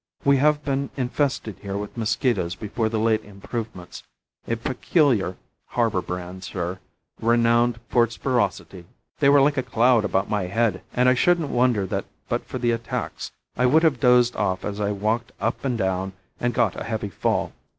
[0.25, 4.01] We have been infested here with mosquitoes before the late improvements;
[4.47, 6.79] a peculiar harbour brand, sir,
[7.21, 8.85] renowned for its ferocity.
[9.19, 12.57] They were like a cloud about my head, and I shouldn't wonder that but for
[12.57, 16.75] their attacks I would have dozed off as I walked up and down, and got
[16.81, 17.53] a heavy fall.